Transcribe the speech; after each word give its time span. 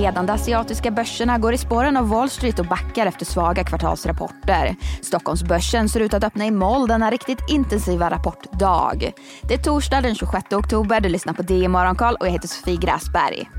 ledande 0.00 0.32
asiatiska 0.32 0.90
börserna 0.90 1.38
går 1.38 1.52
i 1.52 1.58
spåren 1.58 1.96
av 1.96 2.08
Wall 2.08 2.30
Street 2.30 2.58
och 2.58 2.66
backar 2.66 3.06
efter 3.06 3.24
svaga 3.24 3.64
kvartalsrapporter. 3.64 4.76
Stockholmsbörsen 5.02 5.88
ser 5.88 6.00
ut 6.00 6.14
att 6.14 6.24
öppna 6.24 6.46
i 6.46 6.50
moll 6.50 6.88
denna 6.88 7.10
riktigt 7.10 7.38
intensiva 7.48 8.10
rapportdag. 8.10 9.12
Det 9.42 9.54
är 9.54 9.58
torsdag 9.58 10.00
den 10.00 10.14
26 10.14 10.52
oktober, 10.52 11.00
du 11.00 11.08
lyssnar 11.08 11.32
på 11.32 11.42
DI 11.42 11.68
Morgonkoll 11.68 12.16
och 12.20 12.26
jag 12.26 12.32
heter 12.32 12.48
Sofie 12.48 12.76
Gräsberg. 12.76 13.50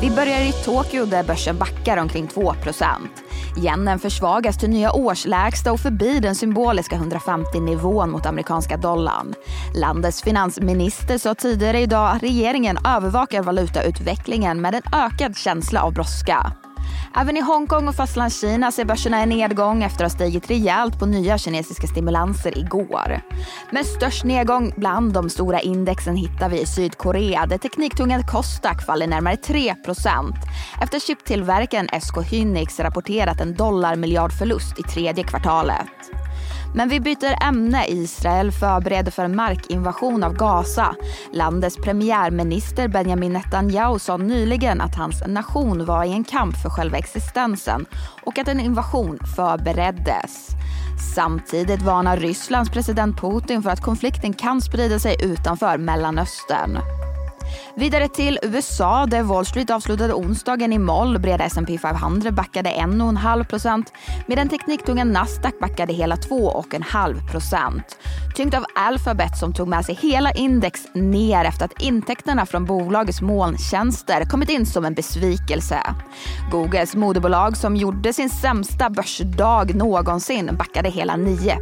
Vi 0.00 0.10
börjar 0.10 0.40
i 0.40 0.52
Tokyo 0.52 1.04
där 1.04 1.24
börsen 1.24 1.58
backar 1.58 1.96
omkring 1.96 2.26
2 2.26 2.54
Yenen 3.56 3.98
försvagas 3.98 4.58
till 4.58 4.70
nya 4.70 4.92
årslägsta 4.92 5.72
och 5.72 5.80
förbi 5.80 6.20
den 6.20 6.34
symboliska 6.34 6.96
150-nivån 6.96 8.10
mot 8.10 8.26
amerikanska 8.26 8.76
dollarn. 8.76 9.34
Landets 9.74 10.22
finansminister 10.22 11.18
sa 11.18 11.34
tidigare 11.34 11.80
idag 11.80 12.16
att 12.16 12.22
regeringen 12.22 12.78
övervakar 12.86 13.42
valutautvecklingen 13.42 14.60
med 14.60 14.74
en 14.74 14.82
ökad 14.92 15.36
känsla 15.36 15.82
av 15.82 15.92
brådska. 15.92 16.61
Även 17.14 17.36
i 17.36 17.40
Hongkong 17.40 17.88
och 17.88 17.94
fastlandskina 17.94 18.72
ser 18.72 18.84
börserna 18.84 19.22
en 19.22 19.28
nedgång 19.28 19.82
efter 19.82 20.04
att 20.04 20.12
ha 20.12 20.18
stigit 20.18 20.50
rejält 20.50 20.98
på 20.98 21.06
nya 21.06 21.38
kinesiska 21.38 21.86
stimulanser 21.86 22.58
igår. 22.58 23.20
Men 23.70 23.84
störst 23.84 24.24
nedgång 24.24 24.72
bland 24.76 25.12
de 25.12 25.30
stora 25.30 25.60
indexen 25.60 26.16
hittar 26.16 26.48
vi 26.48 26.60
i 26.60 26.66
Sydkorea 26.66 27.46
där 27.46 27.58
tekniktungan 27.58 28.26
Kostak 28.26 28.82
faller 28.82 29.06
närmare 29.06 29.34
3% 29.34 29.74
efter 30.82 31.00
chiptillverkaren 31.00 31.88
SK 32.00 32.32
Hynix 32.32 32.80
rapporterat 32.80 33.40
en 33.40 33.54
dollarmiljardförlust 33.54 34.78
i 34.78 34.82
tredje 34.82 35.24
kvartalet. 35.24 36.21
Men 36.74 36.88
vi 36.88 37.00
byter 37.00 37.42
ämne. 37.42 37.86
Israel 37.86 38.52
förbereder 38.52 39.10
för 39.10 39.24
en 39.24 39.36
markinvasion 39.36 40.24
av 40.24 40.34
Gaza. 40.34 40.94
Landets 41.32 41.76
premiärminister 41.76 42.88
Benjamin 42.88 43.32
Netanyahu 43.32 43.98
sa 43.98 44.16
nyligen 44.16 44.80
att 44.80 44.94
hans 44.94 45.22
nation 45.26 45.84
var 45.84 46.04
i 46.04 46.12
en 46.12 46.24
kamp 46.24 46.56
för 46.56 46.70
själva 46.70 46.98
existensen 46.98 47.86
och 48.22 48.38
att 48.38 48.48
en 48.48 48.60
invasion 48.60 49.18
förbereddes. 49.36 50.48
Samtidigt 51.14 51.82
varnar 51.82 52.16
Rysslands 52.16 52.70
president 52.70 53.20
Putin 53.20 53.62
för 53.62 53.70
att 53.70 53.82
konflikten 53.82 54.32
kan 54.32 54.60
sprida 54.60 54.98
sig 54.98 55.16
utanför 55.20 55.78
Mellanöstern. 55.78 56.78
Vidare 57.76 58.08
till 58.08 58.38
USA 58.42 59.06
där 59.06 59.22
Wall 59.22 59.46
Street 59.46 59.70
avslutade 59.70 60.14
onsdagen 60.14 60.72
i 60.72 60.78
moll. 60.78 61.18
Breda 61.18 61.44
S&P 61.44 61.78
500 61.78 62.30
backade 62.30 62.70
1,5% 62.70 63.86
medan 64.26 64.48
tekniktunga 64.48 65.04
Nasdaq 65.04 65.58
backade 65.60 65.92
hela 65.92 66.16
2,5% 66.16 67.82
Tyngt 68.34 68.54
av 68.54 68.64
Alphabet 68.74 69.38
som 69.38 69.52
tog 69.52 69.68
med 69.68 69.84
sig 69.84 69.94
hela 69.94 70.32
index 70.32 70.86
ner 70.94 71.44
efter 71.44 71.64
att 71.64 71.82
intäkterna 71.82 72.46
från 72.46 72.64
bolagets 72.64 73.20
molntjänster 73.20 74.24
kommit 74.24 74.50
in 74.50 74.66
som 74.66 74.84
en 74.84 74.94
besvikelse. 74.94 75.80
Googles 76.50 76.94
moderbolag 76.94 77.56
som 77.56 77.76
gjorde 77.76 78.12
sin 78.12 78.30
sämsta 78.30 78.90
börsdag 78.90 79.74
någonsin 79.74 80.50
backade 80.56 80.88
hela 80.88 81.16
9 81.16 81.56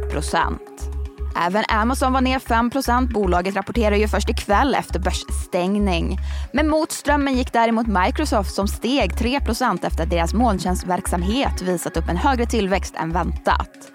Även 1.35 1.63
Amazon 1.67 2.13
var 2.13 2.21
ner 2.21 2.39
5% 2.39 3.13
Bolaget 3.13 3.55
rapporterar 3.55 3.95
ju 3.95 4.07
först 4.07 4.29
ikväll 4.29 4.75
efter 4.75 4.99
börsstängning. 4.99 6.17
Men 6.53 6.69
mot 6.69 6.91
strömmen 6.91 7.37
gick 7.37 7.53
däremot 7.53 7.87
Microsoft 7.87 8.53
som 8.53 8.67
steg 8.67 9.11
3% 9.11 9.85
efter 9.85 10.03
att 10.03 10.09
deras 10.09 10.33
molntjänstverksamhet 10.33 11.61
visat 11.61 11.97
upp 11.97 12.09
en 12.09 12.17
högre 12.17 12.45
tillväxt 12.45 12.95
än 12.95 13.11
väntat. 13.11 13.91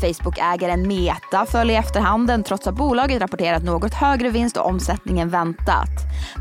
Facebook-ägaren 0.00 0.88
Meta 0.88 1.46
föll 1.46 1.70
i 1.70 1.74
efterhanden 1.74 2.42
trots 2.42 2.66
att 2.66 2.74
bolaget 2.74 3.22
rapporterat 3.22 3.62
något 3.62 3.94
högre 3.94 4.30
vinst 4.30 4.56
och 4.56 4.66
omsättning 4.66 5.20
än 5.20 5.28
väntat. 5.28 5.90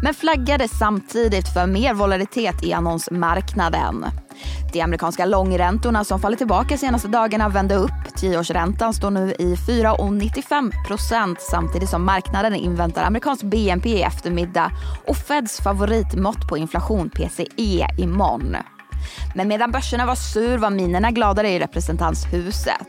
Men 0.02 0.14
flaggade 0.14 0.68
samtidigt 0.68 1.54
för 1.54 1.68
mer 1.68 1.94
volatilitet 1.94 2.64
i 2.64 2.74
annonsmarknaden. 2.74 4.06
De 4.74 4.82
amerikanska 4.82 5.26
långräntorna 5.26 6.04
som 6.04 6.20
fallit 6.20 6.38
tillbaka 6.38 6.78
senaste 6.78 7.08
dagarna 7.08 7.50
vände 7.50 7.76
upp. 7.76 8.16
Tioårsräntan 8.16 8.94
står 8.94 9.12
nu 9.12 9.32
i 9.40 9.56
4,95% 9.56 11.36
samtidigt 11.40 11.90
som 11.90 12.06
marknaden 12.06 12.56
inväntar 12.56 13.04
amerikansk 13.04 13.44
BNP 13.44 13.90
i 13.90 14.02
eftermiddag 14.02 14.72
och 15.08 15.18
Feds 15.18 15.62
favoritmått 15.62 16.48
på 16.50 16.58
inflation 16.58 17.10
PCE 17.10 17.88
imorgon. 17.98 18.56
Men 19.36 19.48
medan 19.48 19.72
börserna 19.72 20.06
var 20.06 20.16
sur 20.16 20.58
var 20.58 20.70
minerna 20.70 21.12
gladare 21.12 21.50
i 21.50 21.60
representanthuset. 21.60 22.88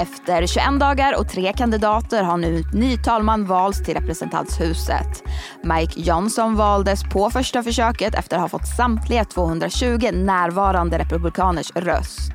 Efter 0.00 0.46
21 0.46 0.80
dagar 0.80 1.18
och 1.18 1.28
tre 1.28 1.52
kandidater 1.52 2.22
har 2.22 2.36
nu 2.36 2.62
ny 2.72 2.96
talman 2.96 3.46
valts 3.46 3.84
till 3.84 3.94
representanthuset. 3.94 5.22
Mike 5.64 6.00
Johnson 6.00 6.56
valdes 6.56 7.02
på 7.12 7.30
första 7.30 7.62
försöket 7.62 8.14
efter 8.14 8.36
att 8.36 8.42
ha 8.42 8.48
fått 8.48 8.76
samtliga 8.76 9.24
220 9.24 10.10
närvarande 10.12 10.98
republikaners 10.98 11.70
röst. 11.74 12.32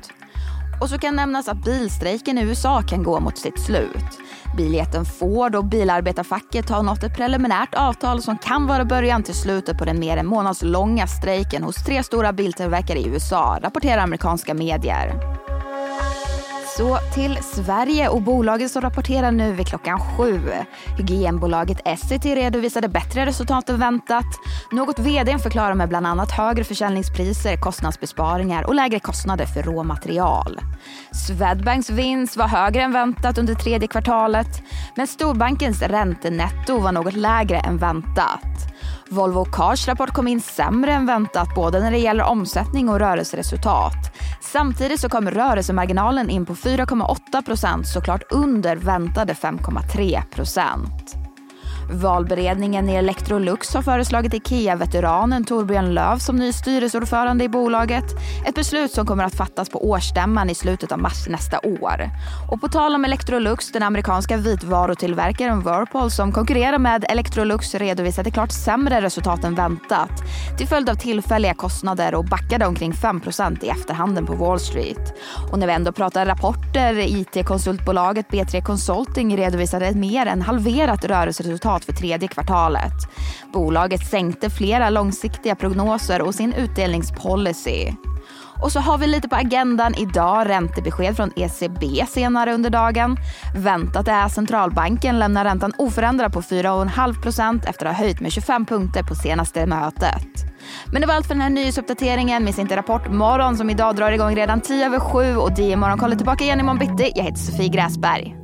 Och 0.80 0.88
så 0.88 0.98
kan 0.98 1.16
nämnas 1.16 1.48
att 1.48 1.64
bilstrejken 1.64 2.38
i 2.38 2.42
USA 2.42 2.82
kan 2.82 3.02
gå 3.02 3.20
mot 3.20 3.38
sitt 3.38 3.60
slut. 3.60 4.18
Biljätten 4.56 5.04
Ford 5.04 5.54
och 5.54 5.64
bilarbetarfacket 5.64 6.70
har 6.70 6.82
nått 6.82 7.02
ett 7.02 7.16
preliminärt 7.16 7.74
avtal 7.74 8.22
som 8.22 8.38
kan 8.38 8.66
vara 8.66 8.84
början 8.84 9.22
till 9.22 9.34
slutet 9.34 9.78
på 9.78 9.84
den 9.84 10.00
mer 10.00 10.16
än 10.16 10.26
månadslånga 10.26 11.06
strejken 11.06 11.62
hos 11.62 11.84
tre 11.84 12.02
stora 12.02 12.32
biltillverkare 12.32 12.98
i 12.98 13.08
USA, 13.08 13.58
rapporterar 13.62 14.02
amerikanska 14.02 14.54
medier. 14.54 15.38
Så 16.78 16.98
till 17.14 17.38
Sverige 17.42 18.08
och 18.08 18.22
bolaget 18.22 18.70
som 18.70 18.82
rapporterar 18.82 19.30
nu 19.30 19.52
vid 19.52 19.66
klockan 19.66 20.00
sju. 20.00 20.40
Hygienbolaget 20.98 21.80
Essity 21.84 22.34
redovisade 22.34 22.88
bättre 22.88 23.26
resultat 23.26 23.68
än 23.68 23.80
väntat. 23.80 24.24
Något 24.72 24.98
vd 24.98 25.38
förklarar 25.38 25.74
med 25.74 25.88
bland 25.88 26.06
annat 26.06 26.30
högre 26.30 26.64
försäljningspriser, 26.64 27.56
kostnadsbesparingar 27.56 28.66
och 28.66 28.74
lägre 28.74 29.00
kostnader 29.00 29.46
för 29.46 29.62
råmaterial. 29.62 30.60
Swedbanks 31.12 31.90
vinst 31.90 32.36
var 32.36 32.48
högre 32.48 32.82
än 32.82 32.92
väntat 32.92 33.38
under 33.38 33.54
tredje 33.54 33.88
kvartalet 33.88 34.62
men 34.94 35.06
storbankens 35.06 35.82
räntenetto 35.82 36.78
var 36.78 36.92
något 36.92 37.14
lägre 37.14 37.58
än 37.58 37.78
väntat. 37.78 38.57
Volvo 39.10 39.44
Cars 39.44 39.88
rapport 39.88 40.10
kom 40.10 40.28
in 40.28 40.40
sämre 40.40 40.92
än 40.92 41.06
väntat 41.06 41.54
både 41.54 41.80
när 41.80 41.90
det 41.90 41.98
gäller 41.98 42.24
omsättning 42.24 42.88
och 42.88 42.98
rörelseresultat. 42.98 44.16
Samtidigt 44.40 45.00
så 45.00 45.08
kom 45.08 45.30
rörelsemarginalen 45.30 46.30
in 46.30 46.46
på 46.46 46.54
4,8 46.54 47.44
procent, 47.44 47.88
såklart 47.88 48.32
under 48.32 48.76
väntade 48.76 49.32
5,3 49.32 50.22
procent. 50.34 51.27
Valberedningen 51.90 52.88
i 52.88 52.94
Electrolux 52.94 53.74
har 53.74 53.82
föreslagit 53.82 54.34
IKEA-veteranen 54.34 55.44
Torbjörn 55.44 55.94
Löv 55.94 56.18
som 56.18 56.36
ny 56.36 56.52
styrelseordförande 56.52 57.44
i 57.44 57.48
bolaget. 57.48 58.04
Ett 58.46 58.54
beslut 58.54 58.90
som 58.90 59.06
kommer 59.06 59.24
att 59.24 59.34
fattas 59.34 59.68
på 59.68 59.90
årsstämman 59.90 60.50
i 60.50 60.54
slutet 60.54 60.92
av 60.92 60.98
mars 60.98 61.28
nästa 61.28 61.58
år. 61.58 62.10
Och 62.50 62.60
på 62.60 62.68
tal 62.68 62.94
om 62.94 63.04
Electrolux, 63.04 63.72
den 63.72 63.82
amerikanska 63.82 64.36
vitvarutillverkaren 64.36 65.60
Whirlpool 65.60 66.10
som 66.10 66.32
konkurrerar 66.32 66.78
med 66.78 67.04
Electrolux 67.08 67.74
redovisade 67.74 68.30
klart 68.30 68.52
sämre 68.52 69.00
resultat 69.00 69.44
än 69.44 69.54
väntat 69.54 70.10
till 70.58 70.68
följd 70.68 70.90
av 70.90 70.94
tillfälliga 70.94 71.54
kostnader 71.54 72.14
och 72.14 72.24
backade 72.24 72.66
omkring 72.66 72.92
5% 72.92 73.64
i 73.64 73.68
efterhanden 73.68 74.26
på 74.26 74.34
Wall 74.34 74.60
Street. 74.60 75.14
Och 75.52 75.58
när 75.58 75.66
vi 75.66 75.72
ändå 75.72 75.92
pratar 75.92 76.26
rapporter, 76.26 76.94
IT-konsultbolaget 76.98 78.28
B3 78.28 78.62
Consulting 78.62 79.36
redovisade 79.36 79.86
ett 79.86 79.96
mer 79.96 80.26
än 80.26 80.42
halverat 80.42 81.04
rörelseresultat 81.04 81.84
för 81.84 81.92
tredje 81.92 82.28
kvartalet. 82.28 82.92
Bolaget 83.52 84.06
sänkte 84.06 84.50
flera 84.50 84.90
långsiktiga 84.90 85.54
prognoser 85.54 86.22
och 86.22 86.34
sin 86.34 86.52
utdelningspolicy. 86.52 87.92
Och 88.62 88.72
så 88.72 88.80
har 88.80 88.98
vi 88.98 89.06
lite 89.06 89.28
på 89.28 89.36
agendan 89.36 89.94
idag 89.94 90.48
räntebesked 90.48 91.16
från 91.16 91.32
ECB 91.36 92.06
senare 92.08 92.54
under 92.54 92.70
dagen. 92.70 93.16
Väntat 93.56 94.08
är 94.08 94.24
att 94.24 94.32
centralbanken 94.32 95.18
lämnar 95.18 95.44
räntan 95.44 95.72
oförändrad 95.78 96.32
på 96.32 96.40
4,5% 96.40 97.68
efter 97.68 97.86
att 97.86 97.96
ha 97.96 98.04
höjt 98.04 98.20
med 98.20 98.32
25 98.32 98.66
punkter 98.66 99.02
på 99.02 99.14
senaste 99.14 99.66
mötet. 99.66 100.47
Men 100.92 101.00
det 101.00 101.06
var 101.06 101.14
allt 101.14 101.26
för 101.26 101.34
den 101.34 101.42
här 101.42 101.50
nyhetsuppdateringen. 101.50 102.44
Missa 102.44 102.60
inte 102.60 102.76
Rapport 102.76 103.12
morgon 103.12 103.56
som 103.56 103.70
idag 103.70 103.96
drar 103.96 104.12
igång 104.12 104.36
redan 104.36 104.60
10 104.60 104.86
över 104.86 105.00
7 105.00 105.36
och 105.36 105.54
DI 105.54 105.76
morgon 105.76 105.98
kollar 105.98 106.16
tillbaka 106.16 106.44
igen 106.44 106.60
imorgon 106.60 106.78
bitti. 106.78 107.12
Jag 107.14 107.24
heter 107.24 107.38
Sofie 107.38 107.68
Gräsberg. 107.68 108.34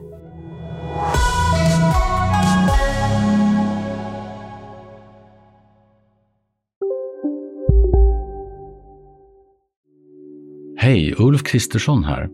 Hej, 10.77 11.15
Ulf 11.19 11.43
Kristersson 11.43 12.05
här. 12.05 12.29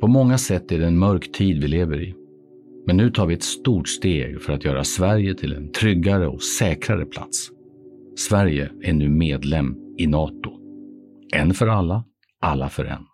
På 0.00 0.06
många 0.06 0.38
sätt 0.38 0.72
är 0.72 0.78
det 0.78 0.86
en 0.86 0.98
mörk 0.98 1.32
tid 1.32 1.62
vi 1.62 1.68
lever 1.68 2.02
i. 2.02 2.14
Men 2.86 2.96
nu 2.96 3.10
tar 3.10 3.26
vi 3.26 3.34
ett 3.34 3.42
stort 3.42 3.88
steg 3.88 4.42
för 4.42 4.52
att 4.52 4.64
göra 4.64 4.84
Sverige 4.84 5.34
till 5.34 5.52
en 5.52 5.72
tryggare 5.72 6.28
och 6.28 6.42
säkrare 6.42 7.06
plats. 7.06 7.53
Sverige 8.16 8.70
är 8.82 8.92
nu 8.92 9.08
medlem 9.08 9.74
i 9.98 10.06
Nato. 10.06 10.50
En 11.34 11.54
för 11.54 11.66
alla, 11.66 12.04
alla 12.40 12.68
för 12.68 12.84
en. 12.84 13.06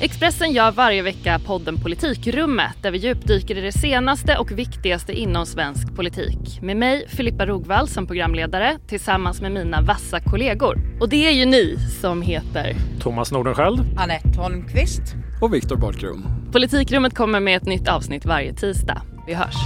Expressen 0.00 0.52
gör 0.52 0.72
varje 0.72 1.02
vecka 1.02 1.40
podden 1.46 1.76
Politikrummet 1.76 2.82
där 2.82 2.90
vi 2.90 2.98
djupdyker 2.98 3.58
i 3.58 3.60
det 3.60 3.72
senaste 3.72 4.38
och 4.38 4.50
viktigaste 4.50 5.12
inom 5.12 5.46
svensk 5.46 5.96
politik. 5.96 6.62
Med 6.62 6.76
mig, 6.76 7.08
Filippa 7.08 7.46
Rogvall, 7.46 7.88
som 7.88 8.06
programledare 8.06 8.78
tillsammans 8.88 9.40
med 9.40 9.52
mina 9.52 9.80
vassa 9.80 10.20
kollegor. 10.20 10.78
Och 11.00 11.08
det 11.08 11.26
är 11.26 11.32
ju 11.32 11.44
ni 11.44 11.76
som 12.00 12.22
heter 12.22 12.74
Thomas 13.00 13.32
Nordenskjöld, 13.32 13.80
Anette 13.98 14.38
Holmqvist 14.38 15.02
och 15.40 15.54
Viktor 15.54 15.76
Bartkron. 15.76 16.24
Politikrummet 16.52 17.14
kommer 17.14 17.40
med 17.40 17.56
ett 17.56 17.66
nytt 17.66 17.88
avsnitt 17.88 18.26
varje 18.26 18.54
tisdag. 18.54 19.02
Vi 19.26 19.34
hörs! 19.34 19.56